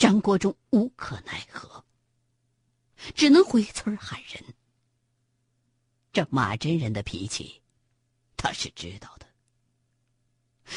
[0.00, 1.84] 张国忠无可奈何，
[3.14, 4.42] 只能回村喊人。
[6.10, 7.60] 这马真人的脾气，
[8.34, 9.26] 他是知道的。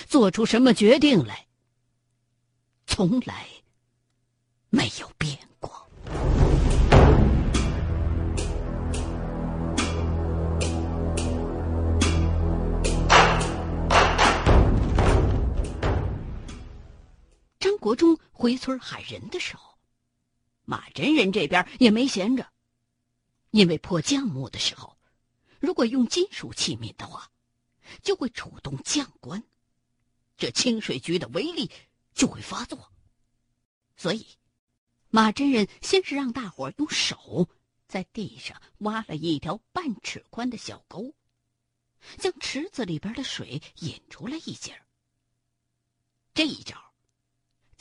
[0.08, 1.48] 做出什么决定来，
[2.86, 3.48] 从来
[4.70, 5.90] 没有变过。
[17.84, 19.78] 国忠回村喊人的时候，
[20.64, 22.50] 马真人这边也没闲着，
[23.52, 24.98] 因为破降木的时候，
[25.60, 27.30] 如果用金属器皿的话，
[28.02, 29.44] 就会触动将官。
[30.38, 31.70] 这清水局的威力
[32.14, 32.90] 就会发作，
[33.98, 34.26] 所以
[35.10, 37.50] 马真人先是让大伙用手
[37.90, 41.14] 在地上挖了一条半尺宽的小沟，
[42.18, 44.82] 将池子里边的水引出来一截
[46.34, 46.93] 这一招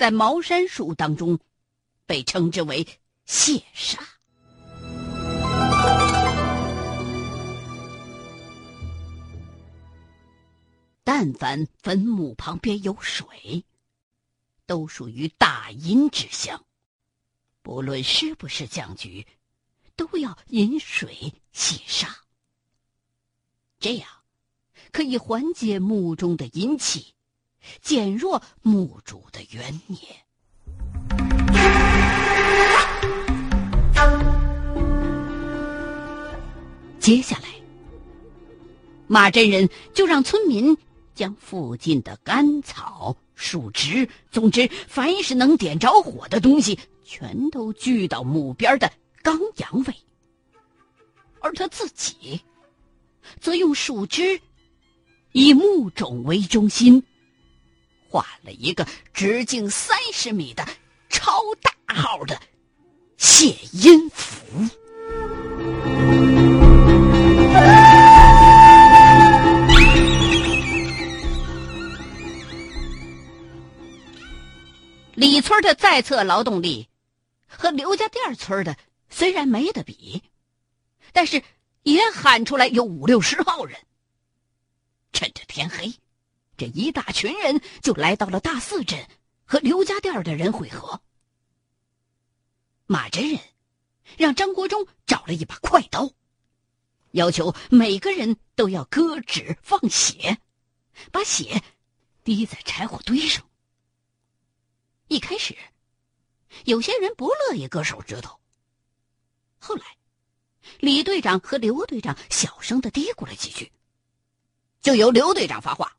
[0.02, 1.38] 在茅山术当中
[2.06, 2.84] 被称之为
[3.24, 4.00] 泄煞。
[11.04, 13.64] 但凡坟墓旁边有水，
[14.66, 16.64] 都属于大阴之象。
[17.62, 19.24] 不论是不是降局，
[19.94, 22.08] 都要引水洗煞。
[23.78, 24.08] 这样
[24.90, 27.14] 可以缓解墓中的阴气，
[27.80, 29.98] 减弱墓主的冤孽。
[36.98, 37.48] 接下来，
[39.06, 40.76] 马真人就让村民。
[41.14, 48.90] 将附近的干草、树枝，总之凡是能点着火的东西，全都聚到墓边的
[49.22, 49.94] 刚阳位。
[51.40, 52.40] 而他自己，
[53.40, 54.40] 则用树枝
[55.32, 57.04] 以木种为中心，
[58.12, 60.62] 画了一个直径三十米的
[61.08, 61.32] 超
[61.62, 62.38] 大号的
[63.16, 64.44] 谢音符。
[75.14, 76.86] 李村的在册劳动力
[77.46, 78.76] 和刘家店村的
[79.08, 80.22] 虽然没得比，
[81.14, 81.42] 但是
[81.84, 83.78] 也喊出来有五六十号人。
[85.14, 85.94] 趁着天黑，
[86.56, 89.08] 这一大群人就来到了大四镇
[89.44, 91.02] 和刘家店的人会合。
[92.86, 93.40] 马真人
[94.16, 96.12] 让张国忠找了一把快刀，
[97.12, 100.38] 要求每个人都要割指放血，
[101.10, 101.62] 把血
[102.22, 103.44] 滴在柴火堆上。
[105.08, 105.56] 一开始，
[106.64, 108.38] 有些人不乐意割手指头。
[109.58, 109.84] 后来，
[110.80, 113.72] 李队长和刘队长小声的嘀咕了几句，
[114.80, 115.96] 就由刘队长发话，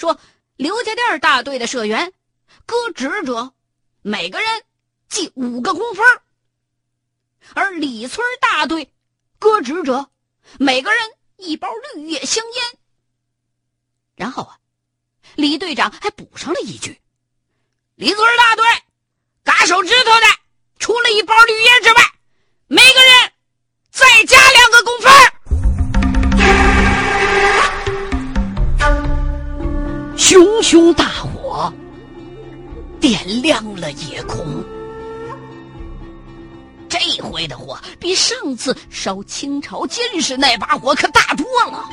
[0.00, 0.18] 说
[0.56, 2.14] ：“刘家店大队的社员
[2.64, 3.52] 割指者，
[4.00, 4.64] 每个人
[5.10, 6.02] 记五个工分；
[7.52, 8.94] 而李村大队
[9.38, 10.08] 割指者，
[10.58, 11.04] 每个人
[11.36, 12.78] 一包绿叶香烟。”
[14.16, 14.58] 然后啊，
[15.34, 16.98] 李队长还补上了一句。
[17.96, 18.64] 李村大队，
[19.44, 20.26] 割手指头的，
[20.78, 22.02] 除了一包绿叶之外，
[22.68, 23.32] 每个人
[23.90, 25.09] 再加两个工分。
[30.30, 31.72] 熊熊大火
[33.00, 34.62] 点亮了夜空，
[36.88, 41.84] 这回的火比上次烧清朝进士那把火可大多了。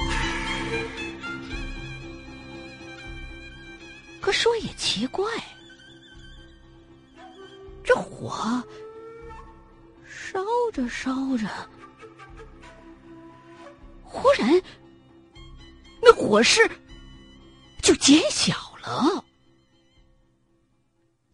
[4.22, 5.26] 可说也奇怪。
[7.84, 8.64] 这火
[10.06, 10.40] 烧
[10.72, 11.48] 着烧着，
[14.04, 14.62] 忽然
[16.04, 16.70] 那火势
[17.88, 19.24] 就减小了。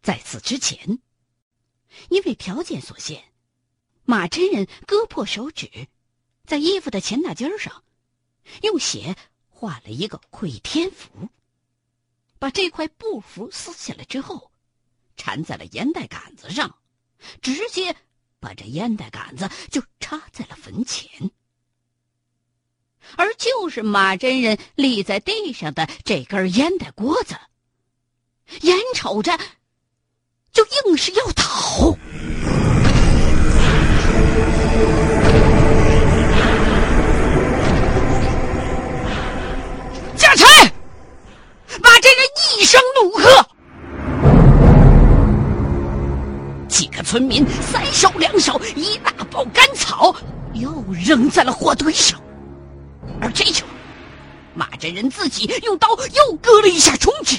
[0.03, 0.99] 在此之前，
[2.09, 3.23] 因为条件所限，
[4.03, 5.87] 马真人割破手指，
[6.45, 7.83] 在衣服的前大襟上
[8.61, 9.15] 用血
[9.49, 11.27] 画了一个窥天符，
[12.37, 14.51] 把这块布符撕下来之后。
[15.15, 16.77] 缠在了烟袋杆子上，
[17.41, 17.95] 直接
[18.39, 21.31] 把这烟袋杆子就插在了坟前。
[23.15, 27.35] 而就是马真人立在地上的这根烟袋锅子，
[28.61, 29.37] 眼瞅着
[30.51, 31.97] 就硬是要倒。
[40.15, 40.47] 家臣，
[41.81, 42.25] 马真人
[42.57, 43.47] 一声怒喝。
[46.69, 50.15] 几个村民三手两手一大包干草，
[50.53, 52.22] 又扔在了火堆上。
[53.33, 53.69] 这时候，
[54.53, 57.37] 马真人自己用刀又割了一下中指，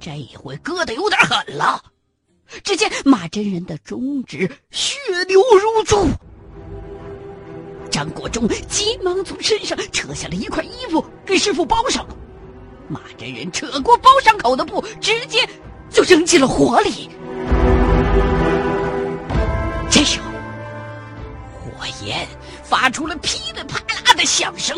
[0.00, 1.82] 这一回割的有点狠了，
[2.62, 4.96] 只见马真人的中指血
[5.28, 6.08] 流如注。
[7.90, 12.06] 张国忠急忙从身上扯下了一块衣服给师傅包上，
[12.88, 15.48] 马真人扯过包伤口的布，直接
[15.90, 17.10] 就扔进了火里。
[19.90, 20.30] 这时候，
[21.60, 22.26] 火焰
[22.64, 23.78] 发出了噼里啪
[24.24, 24.76] 响声，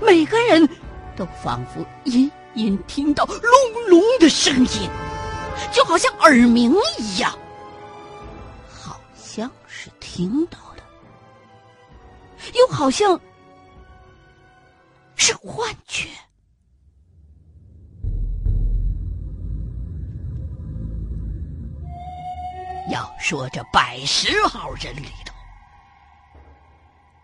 [0.00, 0.68] 每个人
[1.16, 4.90] 都仿佛隐隐听到隆隆的声音，
[5.72, 7.36] 就好像耳鸣一样，
[8.68, 10.82] 好像是听到的。
[12.54, 13.18] 又好像
[15.16, 16.08] 是幻觉。
[22.90, 25.34] 要说这百十号人里头，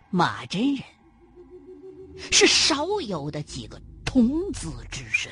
[0.09, 0.83] 马真人
[2.31, 5.31] 是少有的几个童子之身。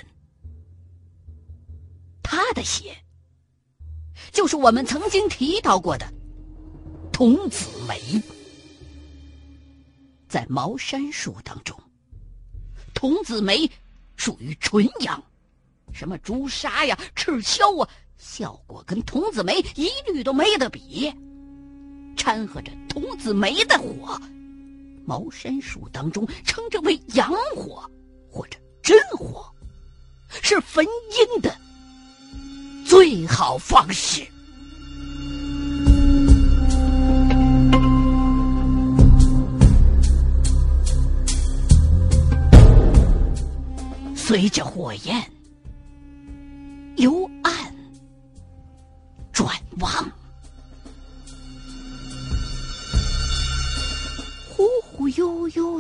[2.23, 2.97] 他的血，
[4.33, 6.07] 就是我们曾经提到过的
[7.13, 8.01] 童子梅。
[10.29, 11.79] 在茅山术当中，
[12.93, 13.71] 童子梅
[14.17, 15.23] 属于纯阳，
[15.91, 17.89] 什么朱砂呀、赤霄啊，
[18.19, 21.11] 效果跟童子梅一律都没得比。
[22.15, 24.21] 掺和着童子梅的火，
[25.09, 27.83] 茅山术当中称之为阳火
[28.31, 29.51] 或者真火，
[30.43, 31.57] 是焚阴的
[32.85, 34.23] 最好方式。
[44.15, 45.27] 随着火焰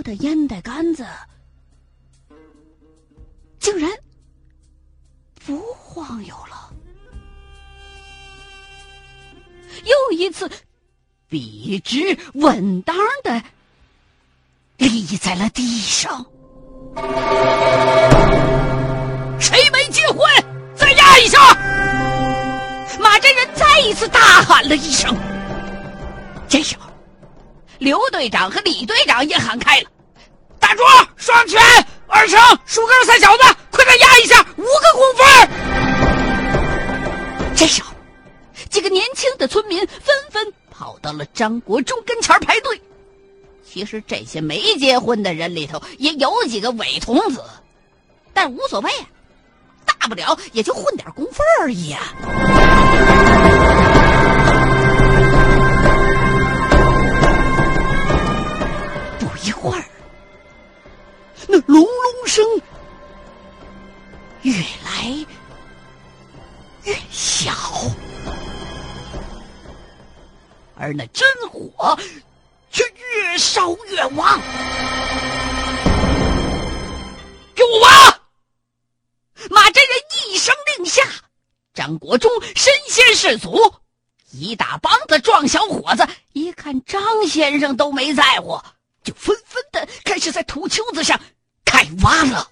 [0.08, 1.06] 的烟袋杆子
[3.58, 3.90] 竟然
[5.44, 6.72] 不晃悠了，
[9.84, 10.50] 又一次
[11.28, 13.42] 笔直稳当的
[14.78, 16.24] 立在了地上。
[19.38, 20.20] 谁没结婚？
[20.74, 21.38] 再压一下！
[22.98, 25.14] 马真人再一次大喊了一声。
[26.48, 26.88] 这时候，
[27.78, 29.90] 刘队长和李队长也喊开了
[30.78, 30.86] ：“大桌
[31.16, 31.60] 双拳，
[32.06, 33.42] 二成树根三小子，
[33.72, 35.26] 快点压一下，五个公分！”
[37.56, 37.92] 这时候，
[38.70, 42.80] 几个年轻的村民纷纷跑到了张国忠跟前排队。
[43.64, 47.42] 其实这些没结婚的人里头也有几个伪童子，
[48.32, 48.90] 但无所谓，
[49.84, 52.14] 大不了也就混点工分而已啊。
[59.18, 59.84] 不一会儿，
[61.48, 62.44] 那隆隆声
[64.42, 64.52] 越
[64.84, 65.26] 来
[66.84, 67.52] 越小，
[70.76, 71.98] 而那真火。
[72.70, 74.38] 却越烧越旺，
[77.54, 78.20] 给我挖！
[79.48, 79.96] 马真人
[80.26, 81.02] 一声令下，
[81.72, 83.74] 张国忠身先士卒，
[84.32, 88.60] 一大帮子壮小伙子一看张先生都没在乎，
[89.02, 91.18] 就纷纷的开始在土丘子上
[91.78, 92.50] 开挖了。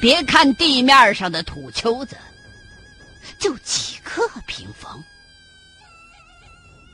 [0.00, 2.16] 别看地面上的土丘子
[3.38, 5.00] 就几个平方，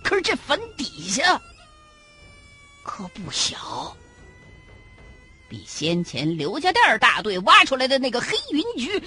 [0.03, 1.41] 可是这坟底下
[2.83, 3.97] 可不小，
[5.49, 9.03] 比先前刘家店大队挖出来的那个黑云局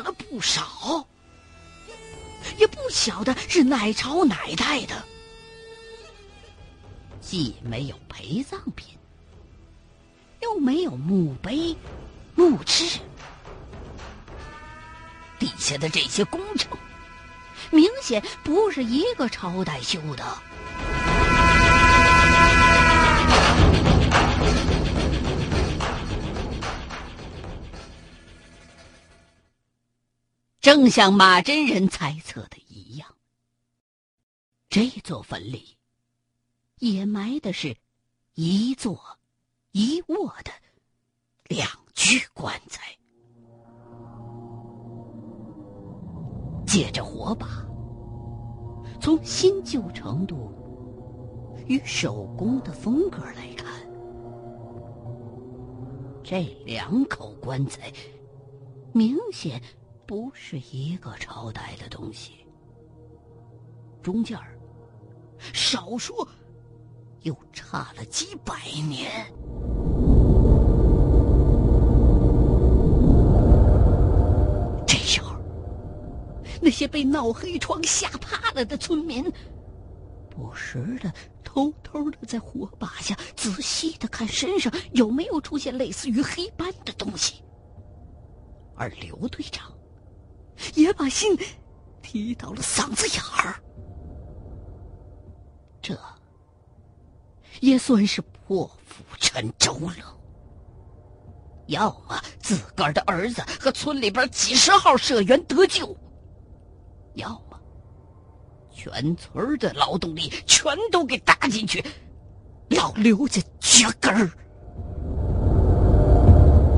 [0.00, 1.06] 了不少，
[2.58, 5.04] 也不晓得是哪朝哪代的，
[7.20, 8.96] 既没有陪葬品，
[10.40, 11.76] 又没有墓碑。
[12.34, 12.98] 墓志
[15.38, 16.76] 底下的这些工程，
[17.70, 20.24] 明显不是一个朝代修的。
[30.74, 33.06] 正像马真人猜测的一样，
[34.70, 35.76] 这座坟里
[36.78, 37.76] 也埋的是
[38.36, 38.98] 一座
[39.72, 40.50] 一卧的
[41.46, 41.68] 两。
[41.92, 42.80] 具棺材，
[46.66, 47.46] 借着火把，
[48.98, 50.50] 从新旧程度
[51.66, 53.70] 与手工的风格来看，
[56.24, 57.92] 这两口棺材
[58.94, 59.62] 明显
[60.12, 62.46] 不是一个朝代的东西。
[64.02, 64.58] 中间儿
[65.54, 66.28] 少说
[67.22, 69.10] 又差了几百年。
[74.86, 75.34] 这时候，
[76.60, 79.24] 那些被闹黑疮吓怕了的村民，
[80.28, 81.10] 不时的
[81.42, 87.42] 偷偷的在火把下仔细的看身上有没有出现类似于黑斑的东西，
[88.76, 89.72] 而刘队长
[90.74, 91.36] 也把心
[92.02, 93.54] 提到了嗓子眼儿。
[95.80, 95.98] 这
[97.60, 100.16] 也算是破釜沉舟了。
[101.66, 105.96] 要么自个儿的儿子和村里边几十号社员得救，
[107.14, 107.58] 要么
[108.70, 111.82] 全村的劳动力全都给搭进去，
[112.70, 114.30] 老刘家绝根儿。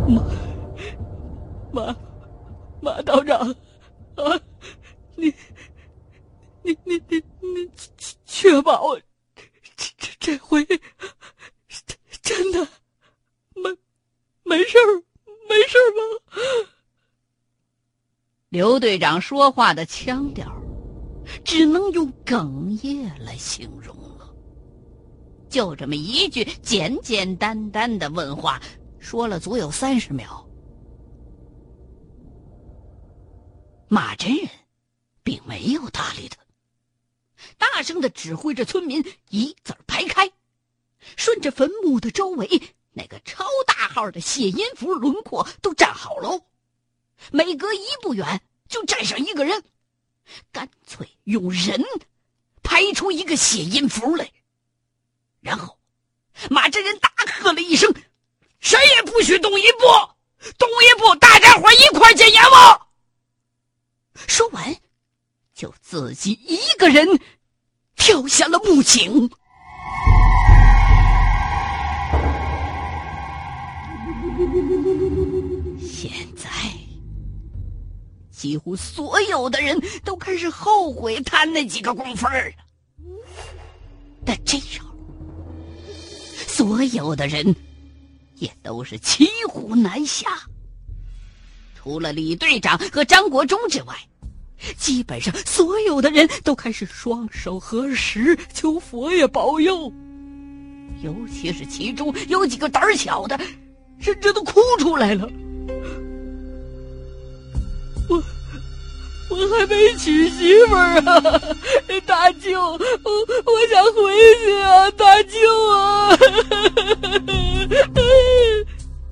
[0.06, 0.22] 马
[1.72, 1.96] 马
[2.82, 3.54] 马道长
[4.16, 4.40] 啊，
[5.16, 5.34] 你
[6.62, 7.70] 你你你你
[8.24, 8.96] 确保
[9.76, 10.64] 这这这回
[12.22, 12.66] 真的
[13.54, 13.76] 没
[14.44, 15.02] 没事儿
[15.48, 16.02] 没事儿吗？
[18.48, 20.48] 刘队长说话的腔调，
[21.44, 24.32] 只能用哽咽来形容了。
[25.48, 28.60] 就这么一句简简单单的问话，
[28.98, 30.48] 说了足有三十秒。
[33.94, 34.50] 马真人
[35.22, 36.38] 并没有搭理他，
[37.56, 40.32] 大声的指挥着村民一字排开，
[41.16, 42.60] 顺着坟墓的周围
[42.90, 46.44] 那个超大号的血音符轮廓都站好喽，
[47.30, 49.62] 每隔一步远就站上一个人，
[50.50, 51.80] 干脆用人
[52.64, 54.28] 排出一个血音符来。
[55.40, 55.78] 然后，
[56.50, 57.94] 马真人大喝了一声
[58.58, 59.86] ：“谁也不许动一步，
[60.58, 62.80] 动一步，大家伙一块见阎王！”
[64.34, 64.76] 说完，
[65.54, 67.06] 就自己一个人
[67.94, 69.30] 跳下了木井。
[75.80, 76.50] 现在，
[78.32, 82.56] 几乎所有的人都开始后悔贪那几个工分儿了。
[84.26, 84.88] 但这时候，
[86.48, 87.54] 所有的人
[88.34, 90.26] 也都是骑虎难下。
[91.76, 93.94] 除了李队长和张国忠之外，
[94.76, 99.92] 基本上所有的人都开始双手合十求佛爷保佑。
[101.02, 103.38] 尤其是其中有几个胆儿小的，
[103.98, 105.28] 甚至都哭出来了。
[108.08, 108.22] 我
[109.30, 111.42] 我还没娶媳妇儿啊，
[112.06, 114.12] 大舅，我我想回
[114.44, 115.38] 去啊，大舅
[115.70, 116.16] 啊！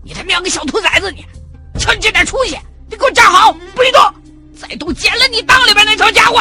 [0.02, 1.24] 你他娘个小兔崽子，你
[1.78, 2.56] 瞧你这点出息！
[2.90, 4.00] 你给我站好，不许动！
[4.62, 6.40] 再动，剪了你裆里边那条家伙！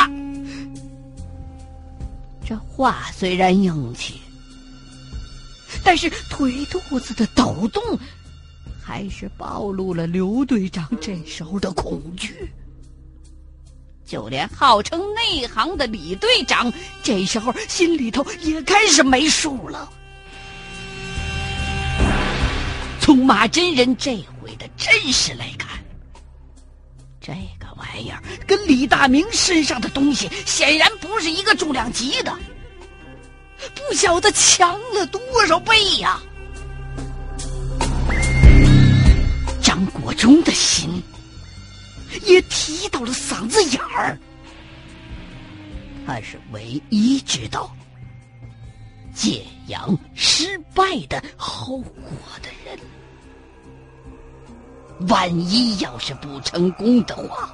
[2.47, 4.21] 这话虽然硬气，
[5.83, 7.81] 但是腿肚子的抖动，
[8.79, 12.53] 还是暴露了刘队长这时候的恐惧。
[14.05, 19.91] 就连号称内行的李队长，这时候心里头也开始没数了。
[22.99, 25.80] 从马真人这回的阵势来看，
[27.23, 32.35] 这个玩意儿跟李大明身上的东西显然不是一个重量级的，
[33.75, 36.19] 不晓得强了多少倍呀！
[39.61, 40.99] 张国忠的心
[42.23, 44.17] 也提到了嗓子眼儿，
[46.07, 47.71] 他是唯一知道
[49.13, 51.93] 解阳失败的后果
[52.41, 52.79] 的人。
[55.07, 57.53] 万一要是不成功的话，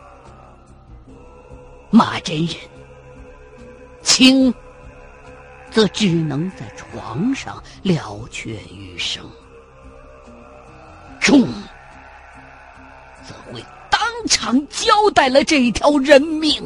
[1.89, 2.55] 马真人
[4.01, 4.53] 轻
[5.71, 9.23] 则只能在床上了却余生，
[11.19, 11.41] 重
[13.23, 16.63] 则会当场交代了这条人命。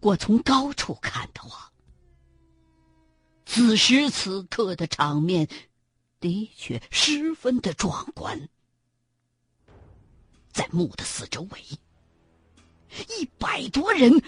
[0.00, 1.70] 果从高处看的话，
[3.44, 5.46] 此时此刻的场面
[6.18, 8.48] 的确十分的壮观。
[10.52, 11.60] 在墓的四周围，
[13.08, 14.22] 一百多人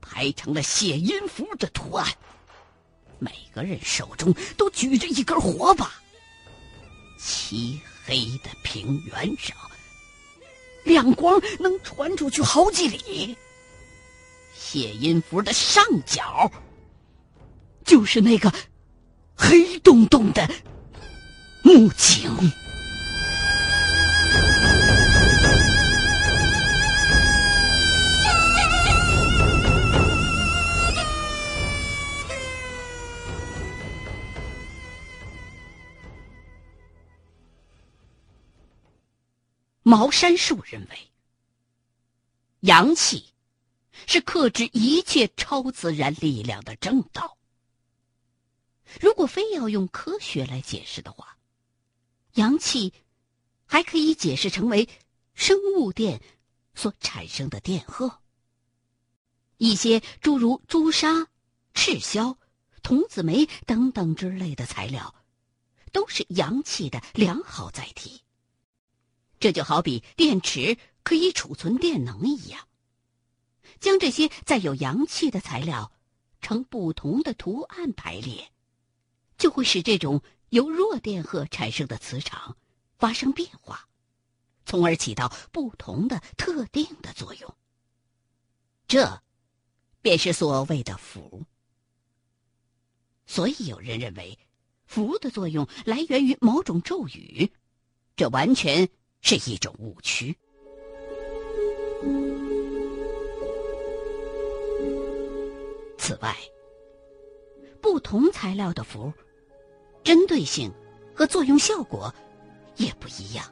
[0.00, 2.06] 排成了写音符的图案，
[3.18, 5.92] 每个人手中都举着一根火把。
[7.18, 9.56] 漆黑的平原上，
[10.84, 13.36] 亮光能传出去好几里。
[14.58, 16.50] 谐音符的上角
[17.84, 18.52] 就是那个
[19.34, 20.48] 黑洞洞的
[21.62, 22.30] 木井。
[39.82, 40.98] 茅山术认为
[42.60, 43.24] 阳气
[44.06, 47.36] 是克制一切超自然力量的正道。
[49.00, 51.36] 如果非要用科学来解释的话，
[52.34, 52.92] 阳气
[53.66, 54.88] 还可以解释成为
[55.34, 56.22] 生物电
[56.74, 58.20] 所产生的电荷。
[59.58, 61.26] 一些诸如朱砂、
[61.74, 62.36] 赤霄、
[62.82, 65.14] 童子梅等等之类的材料，
[65.92, 68.22] 都是阳气的良好载体。
[69.40, 72.68] 这就好比电池可以储存电能一样，
[73.80, 75.92] 将这些载有阳气的材料
[76.40, 78.50] 呈不同的图案排列，
[79.38, 82.56] 就会使这种由弱电荷产生的磁场
[82.98, 83.88] 发生变化，
[84.64, 87.54] 从而起到不同的特定的作用。
[88.86, 89.22] 这。
[90.02, 91.44] 便是所谓的符，
[93.26, 94.38] 所以有人认为，
[94.84, 97.50] 符的作用来源于某种咒语，
[98.14, 98.88] 这完全
[99.20, 100.38] 是一种误区。
[106.06, 106.36] 此外，
[107.80, 109.12] 不同材料的符，
[110.04, 110.72] 针对性
[111.12, 112.14] 和作用效果
[112.76, 113.44] 也不一样，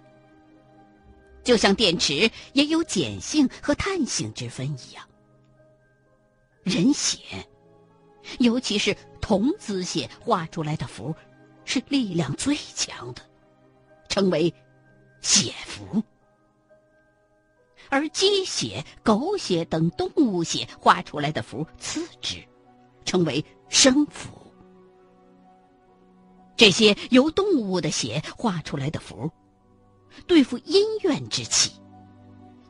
[1.42, 5.04] 就像电池也有碱性和碳性之分一样。
[6.62, 7.18] 人血，
[8.38, 11.12] 尤其是童子血画出来的符，
[11.64, 13.22] 是力量最强的，
[14.08, 14.54] 称为
[15.22, 16.00] 血符；
[17.94, 22.42] 而鸡血、狗血等动物血画出来的符次之，
[23.04, 24.30] 称为生符。
[26.56, 29.30] 这些由动物的血画出来的符，
[30.26, 31.70] 对付阴怨之气，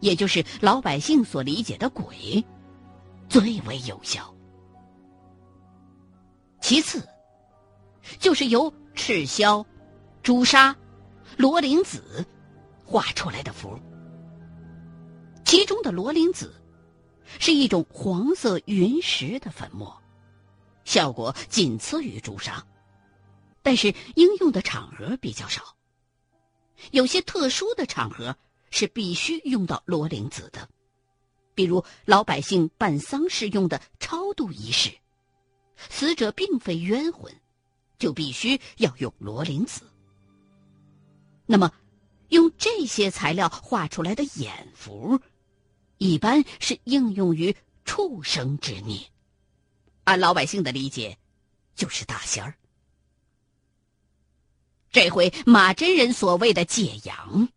[0.00, 2.44] 也就是老百姓所理解的鬼。
[3.26, 4.30] 最为有效。
[6.60, 7.02] 其次，
[8.18, 9.64] 就是由赤霄、
[10.22, 10.76] 朱砂、
[11.38, 12.26] 罗灵子
[12.84, 13.80] 画出来的符。
[15.54, 16.52] 其中的罗灵子
[17.38, 20.02] 是一种黄色云石的粉末，
[20.84, 22.66] 效果仅次于朱砂，
[23.62, 25.76] 但是应用的场合比较少。
[26.90, 28.36] 有些特殊的场合
[28.72, 30.68] 是必须用到罗灵子的。
[31.54, 34.90] 比如老百姓办丧事用的超度仪式，
[35.88, 37.32] 死者并非冤魂，
[37.96, 39.88] 就必须要用罗灵子。
[41.46, 41.70] 那么，
[42.30, 45.20] 用这些材料画出来的眼符，
[46.04, 49.10] 一般是应用于畜生之孽，
[50.04, 51.16] 按老百姓的理解，
[51.74, 52.54] 就是大仙儿。
[54.92, 57.48] 这回马真人所谓的借阳，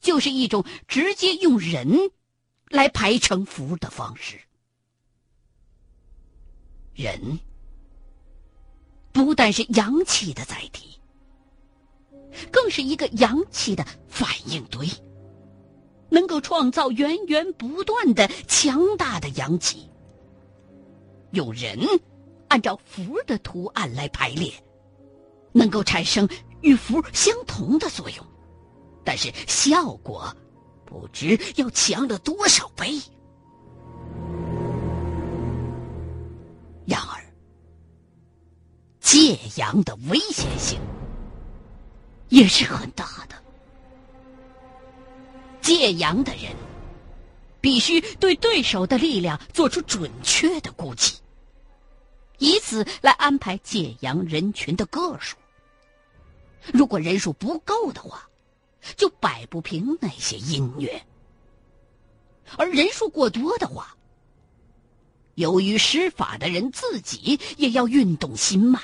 [0.00, 2.10] 就是一种直接用人。
[2.68, 4.40] 来排成符的方式，
[6.94, 7.38] 人
[9.12, 10.98] 不但是阳气的载体，
[12.50, 14.88] 更是一个阳气的反应堆，
[16.12, 19.88] 能够创造源源不断的强大的阳气。
[21.30, 21.78] 有人
[22.48, 24.52] 按照符的图案来排列，
[25.52, 26.28] 能够产生
[26.60, 28.26] 与符相同的作用，
[29.02, 30.30] 但是效果。
[30.84, 33.00] 不知要强了多少倍。
[36.84, 37.24] 然而，
[39.00, 40.78] 借阳的危险性
[42.28, 43.34] 也是很大的。
[45.62, 46.52] 借阳的人
[47.60, 51.14] 必须对对手的力量做出准确的估计，
[52.38, 55.36] 以此来安排借阳人群的个数。
[56.72, 58.28] 如果人数不够的话，
[58.96, 61.00] 就摆不平那些音乐，
[62.56, 63.96] 而人数过多的话，
[65.36, 68.80] 由于施法的人自己也要运动心脉，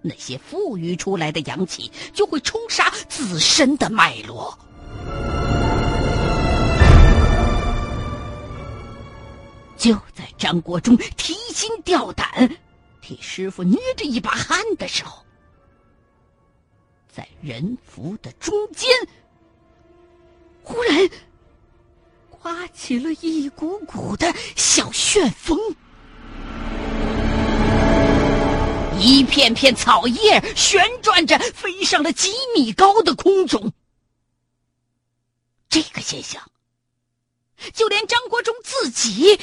[0.00, 4.58] 那些富裕出来的阳气就会冲杀自身的脉络。
[9.76, 12.56] 就在张国忠提心吊胆，
[13.00, 15.24] 替师傅捏着一把汗的时候。
[17.08, 18.90] 在人符的中间，
[20.62, 21.08] 忽然
[22.28, 25.58] 刮起了一股股的小旋风，
[28.98, 33.72] 一片片草叶旋转着飞上了几米高的空中。
[35.70, 36.42] 这个现象，
[37.72, 39.40] 就连张国忠自己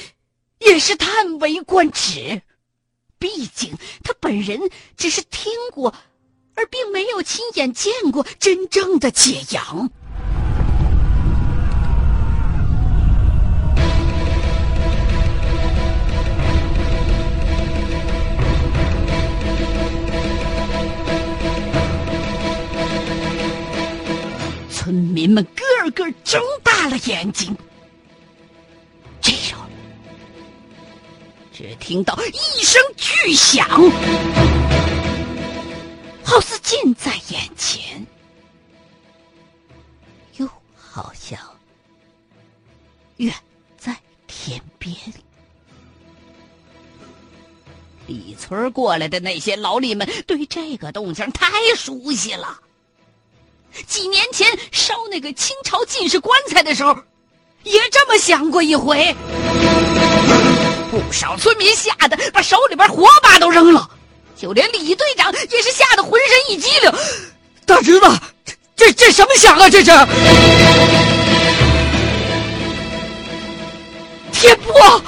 [0.65, 2.41] 也是叹为观止。
[3.19, 3.73] 毕竟
[4.03, 4.59] 他本人
[4.97, 5.93] 只是听过。
[6.55, 9.89] 而并没有亲眼见过真正的解阳。
[24.69, 27.55] 村民们个个睁大了眼睛。
[31.53, 33.69] 只听到一声巨响，
[36.23, 38.03] 好似近在眼前，
[40.37, 41.39] 又好像
[43.17, 43.31] 远
[43.77, 44.95] 在天边。
[48.07, 52.59] 李村过来的那些劳力们对这个动静太熟悉了。
[53.85, 56.97] 几年前烧那个清朝进士棺材的时候，
[57.61, 59.15] 也这么想过一回。
[60.93, 63.89] 不少村民吓得把手里边火把都扔了，
[64.39, 66.91] 就连李队长也是吓得浑身一激灵。
[67.65, 68.05] 大侄子，
[68.75, 69.67] 这这什么响啊？
[69.71, 69.85] 这是
[74.31, 75.01] 天破，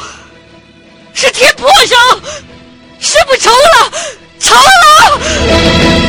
[1.13, 1.99] 是天破声，
[2.99, 3.91] 师傅成了，
[4.39, 6.04] 成了！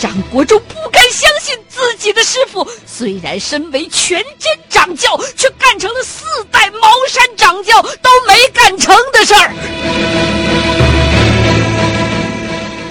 [0.00, 1.02] 张国忠不敢。
[1.06, 9.54] 相信自己的师傅，虽然身为全真掌教，却干成了四代茅山掌教都没干成的事儿。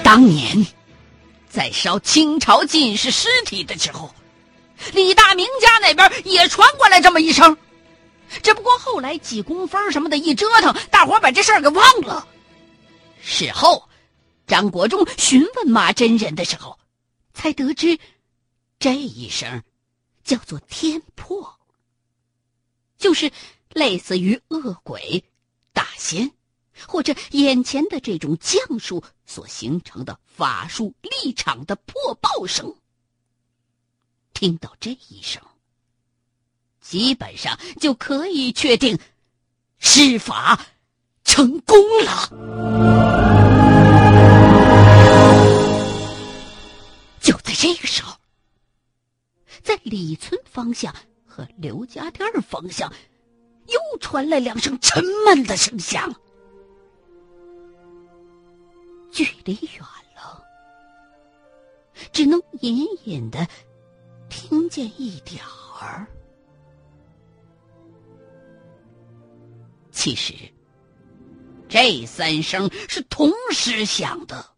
[0.02, 0.66] 当年
[1.48, 4.12] 在烧清朝进士尸体的时候，
[4.92, 7.56] 李大明家那边也传过来这么一声，
[8.42, 12.26] 只不过后来几公分什么的一折腾，大伙把这事儿给忘了。
[13.22, 13.86] 事后，
[14.46, 16.76] 张国忠询问马真人的时候。
[17.36, 17.98] 才得知，
[18.78, 19.62] 这一声
[20.24, 21.60] 叫做“天破”，
[22.96, 23.30] 就是
[23.74, 25.22] 类似于恶鬼、
[25.74, 26.32] 大仙，
[26.86, 32.74] 或者眼前的这种将术所形成的法术立场的破爆声。
[34.32, 35.42] 听到这一声，
[36.80, 38.98] 基本上就可以确定
[39.78, 40.66] 施法
[41.22, 43.45] 成功了。
[47.58, 48.14] 这个时候，
[49.62, 52.92] 在李村方向和刘家店方向，
[53.68, 56.14] 又传来两声沉闷的声响。
[59.10, 59.80] 距离远
[60.14, 60.44] 了，
[62.12, 63.48] 只能隐隐的
[64.28, 65.42] 听见一点
[65.80, 66.06] 儿。
[69.90, 70.34] 其实，
[71.70, 74.55] 这三声是同时响的。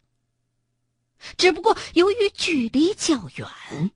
[1.36, 3.90] 只不过由于距离较远，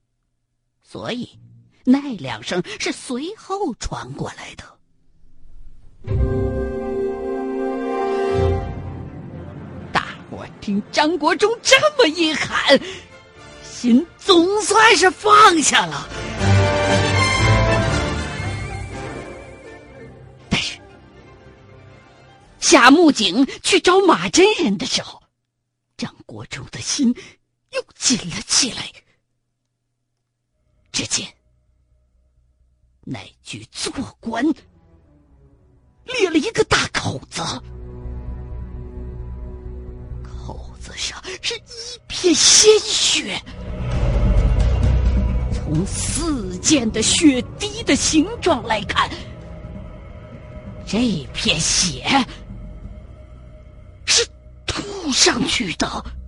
[0.83, 1.39] 所以
[1.85, 4.63] 那两声是随后传过来的。
[9.91, 12.79] 大伙听张国忠这么一喊，
[13.63, 16.07] 心总算是放下了。
[20.49, 20.77] 但是
[22.59, 25.22] 夏木槿去找马真人的时候。
[26.03, 27.15] 张国忠的心
[27.71, 28.91] 又紧了起来。
[30.91, 31.25] 只见
[33.05, 33.89] 那具坐
[34.19, 34.43] 棺
[36.03, 37.41] 裂了一个大口子，
[40.21, 43.41] 口子上是一片鲜血。
[45.53, 49.09] 从四溅的血滴的形状来看，
[50.85, 52.03] 这片血。
[55.13, 56.22] 上去的。